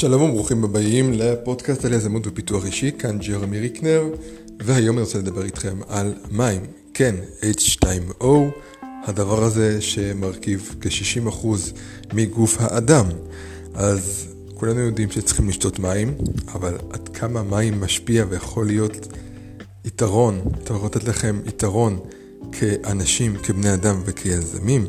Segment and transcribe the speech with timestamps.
[0.00, 4.04] שלום וברוכים הבאים לפודקאסט על יזמות ופיתוח אישי, כאן ג'רמי ריקנר,
[4.60, 6.62] והיום אני רוצה לדבר איתכם על מים.
[6.94, 8.26] כן, H2O,
[8.82, 11.46] הדבר הזה שמרכיב כ-60%
[12.12, 13.06] מגוף האדם.
[13.74, 16.14] אז כולנו יודעים שצריכים לשתות מים,
[16.54, 19.08] אבל עד כמה מים משפיע ויכול להיות
[19.84, 21.98] יתרון, יכול לתת לכם יתרון
[22.52, 24.86] כאנשים, כבני אדם וכיזמים,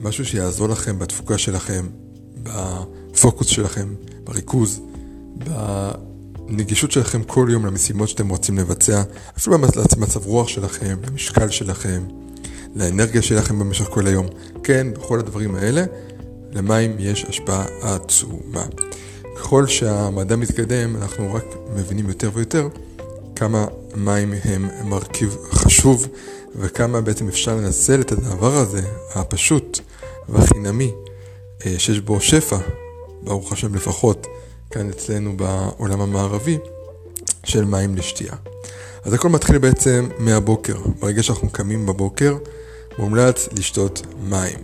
[0.00, 1.86] משהו שיעזור לכם בתפוקה שלכם,
[3.16, 3.94] בפוקוס שלכם,
[4.24, 4.80] בריכוז,
[6.46, 9.02] בנגישות שלכם כל יום למשימות שאתם רוצים לבצע,
[9.38, 9.56] אפילו
[9.96, 12.02] במצב רוח שלכם, למשקל שלכם,
[12.74, 14.26] לאנרגיה שלכם במשך כל היום.
[14.62, 15.84] כן, בכל הדברים האלה,
[16.52, 18.64] למים יש השפעה עצומה.
[19.36, 21.44] ככל שהמדע מתקדם, אנחנו רק
[21.76, 22.68] מבינים יותר ויותר
[23.36, 26.08] כמה מים הם מרכיב חשוב
[26.56, 28.82] וכמה בעצם אפשר לנצל את הדבר הזה,
[29.14, 29.80] הפשוט
[30.28, 30.92] והחינמי,
[31.66, 32.58] אה, שיש בו שפע,
[33.26, 34.26] ברוך השם לפחות,
[34.70, 36.58] כאן אצלנו בעולם המערבי,
[37.44, 38.32] של מים לשתייה.
[39.04, 40.76] אז הכל מתחיל בעצם מהבוקר.
[41.00, 42.36] ברגע שאנחנו קמים בבוקר,
[42.98, 44.58] מומלץ לשתות מים.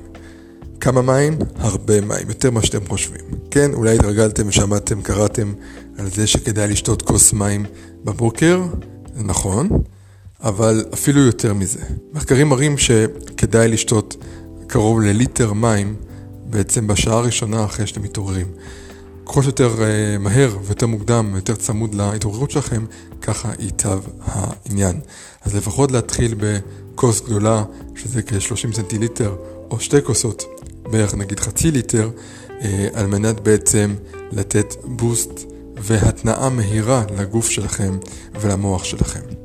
[0.80, 1.38] כמה מים?
[1.56, 3.20] הרבה מים, יותר ממה שאתם חושבים.
[3.50, 5.52] כן, אולי התרגלתם, שמעתם, קראתם
[5.98, 7.64] על זה שכדאי לשתות כוס מים
[8.04, 8.62] בבוקר,
[9.16, 9.68] זה נכון,
[10.40, 11.80] אבל אפילו יותר מזה.
[12.12, 14.16] מחקרים מראים שכדאי לשתות
[14.66, 15.94] קרוב לליטר מים
[16.52, 18.46] בעצם בשעה הראשונה אחרי שאתם מתעוררים.
[19.26, 22.84] ככל שיותר uh, מהר ויותר מוקדם, יותר צמוד להתעוררות שלכם,
[23.22, 25.00] ככה ייטב העניין.
[25.42, 27.64] אז לפחות להתחיל בכוס גדולה,
[27.96, 29.36] שזה כ-30 סנטיליטר,
[29.70, 30.44] או שתי כוסות,
[30.82, 32.10] בערך נגיד חצי ליטר,
[32.48, 32.52] uh,
[32.94, 33.94] על מנת בעצם
[34.32, 35.40] לתת בוסט
[35.76, 37.98] והתנאה מהירה לגוף שלכם
[38.40, 39.41] ולמוח שלכם.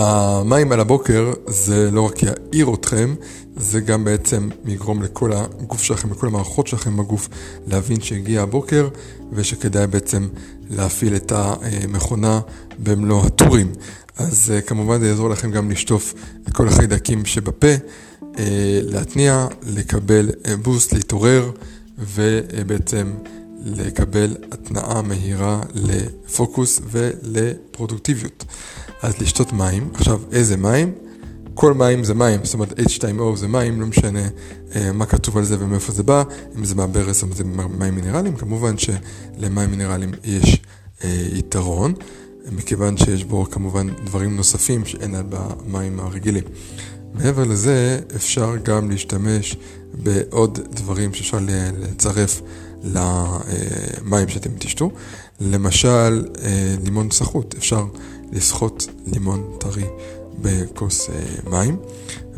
[0.00, 3.14] המים על הבוקר זה לא רק יעיר אתכם,
[3.56, 7.28] זה גם בעצם יגרום לכל הגוף שלכם, לכל המערכות שלכם בגוף,
[7.66, 8.88] להבין שהגיע הבוקר
[9.32, 10.28] ושכדאי בעצם
[10.70, 12.40] להפעיל את המכונה
[12.78, 13.72] במלוא הטורים.
[14.16, 16.14] אז אה, כמובן זה יעזור לכם גם לשטוף
[16.48, 17.74] את כל החיידקים שבפה,
[18.38, 20.30] אה, להתניע, לקבל
[20.62, 21.50] בוסט, אה, להתעורר
[21.98, 23.12] ובעצם
[23.64, 28.44] לקבל התנעה מהירה לפוקוס ולפרודוקטיביות.
[29.02, 30.92] אז לשתות מים, עכשיו איזה מים?
[31.54, 34.28] כל מים זה מים, זאת אומרת H2O זה מים, לא משנה
[34.74, 36.22] אה, מה כתוב על זה ומאיפה זה בא,
[36.58, 37.44] אם זה מהברז או זה
[37.78, 40.62] מים מינרליים, כמובן שלמים מינרליים יש
[41.04, 41.94] אה, יתרון,
[42.52, 46.44] מכיוון שיש בו כמובן דברים נוספים שאין על במים הרגילים.
[47.14, 49.56] מעבר לזה, אפשר גם להשתמש
[50.02, 51.38] בעוד דברים שאפשר
[51.78, 52.40] לצרף
[52.84, 54.90] למים שאתם תשתו.
[55.40, 57.84] למשל, אה, לימון סחוט, אפשר
[58.32, 59.84] לסחוט לימון טרי
[60.42, 61.14] בכוס אה,
[61.50, 61.76] מים,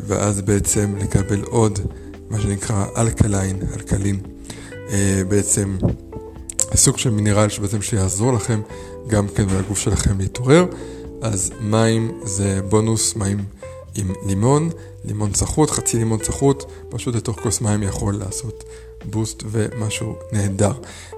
[0.07, 1.79] ואז בעצם לקבל עוד
[2.29, 4.19] מה שנקרא alkaline, alkaline,
[4.89, 5.77] אה, בעצם
[6.75, 8.61] סוג של מינרל שבעצם שיעזור לכם
[9.07, 10.65] גם כן ולגוף שלכם להתעורר.
[11.21, 13.43] אז מים זה בונוס, מים
[13.95, 14.69] עם לימון,
[15.05, 18.63] לימון צחות, חצי לימון צחות, פשוט לתוך כוס מים יכול לעשות
[19.05, 20.71] בוסט ומשהו נהדר.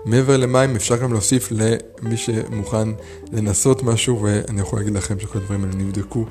[0.06, 2.90] מעבר למים אפשר גם להוסיף למי שמוכן
[3.32, 6.26] לנסות משהו, ואני יכול להגיד לכם שכל הדברים האלה נבדקו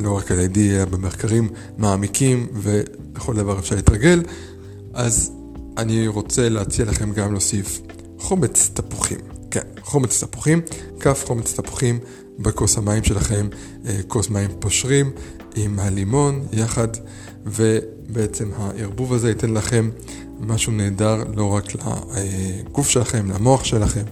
[0.00, 1.48] לא רק על ידי, אלא במחקרים
[1.78, 4.22] מעמיקים, ולכל דבר אפשר להתרגל.
[4.94, 5.32] אז
[5.78, 7.80] אני רוצה להציע לכם גם להוסיף
[8.18, 9.18] חומץ תפוחים.
[9.50, 10.60] כן, חומץ תפוחים,
[11.00, 11.98] כף חומץ תפוחים
[12.38, 13.48] בכוס המים שלכם,
[13.86, 15.10] אה, כוס מים פושרים
[15.56, 16.88] עם הלימון יחד,
[17.46, 19.90] ובעצם הערבוב הזה ייתן לכם
[20.40, 24.04] משהו נהדר לא רק לגוף שלכם, למוח שלכם,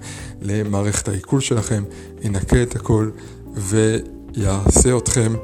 [0.43, 1.83] למערכת העיכול שלכם,
[2.23, 3.11] ינקה את הכל
[3.55, 5.35] ויעשה אתכם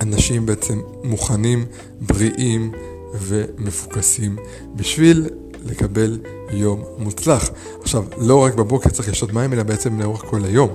[0.00, 1.64] אנשים בעצם מוכנים,
[2.00, 2.72] בריאים
[3.14, 4.36] ומפוקסים
[4.76, 5.28] בשביל
[5.64, 7.50] לקבל יום מוצלח.
[7.82, 10.68] עכשיו, לא רק בבוקר צריך לשתות מים, אלא בעצם לאורך כל היום.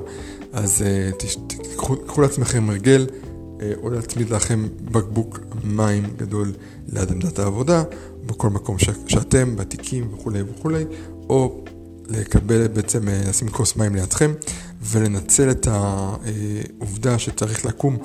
[0.54, 6.54] אז uh, תקחו לעצמכם הרגל, uh, או להצמיד לכם בקבוק מים גדול
[6.94, 7.84] ליד עמדת העבודה,
[8.25, 10.86] בכל מקום שאתם, בתיקים וכולי וכולי,
[11.30, 11.63] או
[12.07, 14.34] לקבל בעצם, uh, לשים כוס מים לידכם,
[14.81, 17.98] ולנצל את העובדה שצריך לקום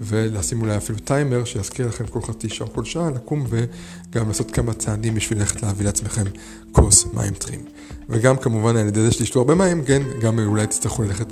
[0.00, 4.72] ולשים אולי אפילו טיימר שיזכיר לכם כל חצי שעה כל שעה לקום וגם לעשות כמה
[4.72, 6.24] צעדים בשביל ללכת להביא לעצמכם
[6.72, 7.64] כוס מים טרים.
[8.08, 11.26] וגם כמובן על ידי זה שתשתו הרבה מים, כן, גם אולי תצטרכו ללכת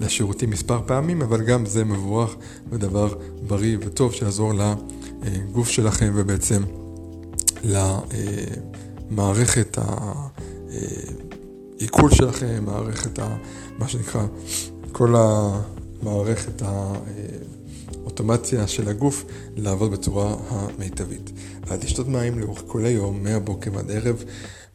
[0.00, 2.34] לשירותים מספר פעמים, אבל גם זה מבורך
[2.70, 3.14] ודבר
[3.46, 6.62] בריא וטוב שיעזור לגוף שלכם ובעצם
[9.10, 9.78] למערכת
[11.78, 13.36] העיכול שלכם, מערכת ה...
[13.78, 14.26] מה שנקרא,
[14.92, 16.92] כל המערכת ה...
[18.02, 19.24] האוטומציה של הגוף
[19.56, 21.30] לעבוד בצורה המיטבית.
[21.70, 24.24] אז לשתות מים לאורך כל היום, מהבוקר עד ערב,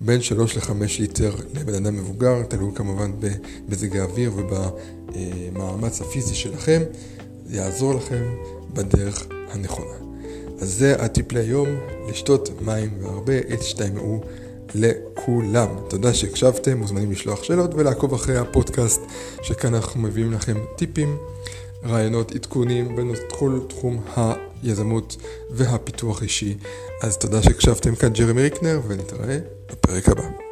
[0.02, 6.82] בין 3 ל-5 ליטר לבן אדם מבוגר, תלוי כמובן במזג האוויר ובמאמץ הפיזי שלכם,
[7.50, 8.24] יעזור לכם
[8.74, 9.94] בדרך הנכונה.
[10.60, 11.68] אז זה הטיפ להיום,
[12.10, 14.22] לשתות מים והרבה, הצטיימו
[14.76, 15.68] לכולם.
[15.88, 19.02] תודה שהקשבתם, מוזמנים לשלוח שאלות ולעקוב אחרי הפודקאסט,
[19.42, 21.18] שכאן אנחנו מביאים לכם טיפים,
[21.84, 24.04] רעיונות, עדכונים בכל תחום
[24.64, 25.18] היזמות
[25.52, 26.58] והפיתוח אישי.
[27.02, 29.38] אז תודה שהקשבתם כאן ג'רמי ריקנר, ונתראה
[29.72, 30.49] בפרק הבא.